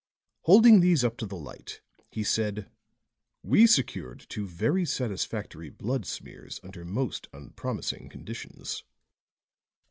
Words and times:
Holding 0.45 0.79
these 0.79 1.03
up 1.03 1.15
to 1.17 1.27
the 1.27 1.37
light 1.37 1.79
he 2.09 2.23
said: 2.23 2.67
"We 3.43 3.67
secured 3.67 4.25
two 4.29 4.47
very 4.47 4.83
satisfactory 4.83 5.69
blood 5.69 6.07
smears 6.07 6.59
under 6.63 6.83
most 6.83 7.27
unpromising 7.33 8.09
conditions. 8.09 8.83